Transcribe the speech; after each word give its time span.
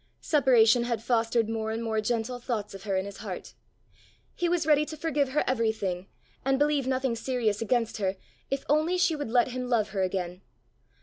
Separation 0.19 0.85
had 0.85 1.03
fostered 1.03 1.47
more 1.47 1.69
and 1.69 1.83
more 1.83 2.01
gentle 2.01 2.39
thoughts 2.39 2.73
of 2.73 2.85
her 2.85 2.97
in 2.97 3.05
his 3.05 3.17
heart; 3.17 3.53
he 4.33 4.49
was 4.49 4.65
ready 4.65 4.83
to 4.83 4.97
forgive 4.97 5.29
her 5.29 5.43
everything, 5.45 6.07
and 6.43 6.57
believe 6.57 6.87
nothing 6.87 7.15
serious 7.15 7.61
against 7.61 7.97
her, 7.97 8.15
if 8.49 8.65
only 8.67 8.97
she 8.97 9.15
would 9.15 9.29
let 9.29 9.49
him 9.49 9.67
love 9.69 9.89
her 9.89 10.01
again. 10.01 10.41